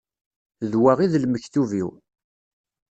[0.71, 1.89] D wa i d lmektub-iw.